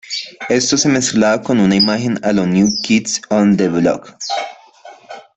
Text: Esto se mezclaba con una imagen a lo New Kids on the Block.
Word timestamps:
Esto 0.49 0.77
se 0.79 0.89
mezclaba 0.89 1.43
con 1.43 1.59
una 1.59 1.75
imagen 1.75 2.17
a 2.23 2.33
lo 2.33 2.47
New 2.47 2.67
Kids 2.81 3.21
on 3.29 3.55
the 3.55 3.67
Block. 3.69 4.17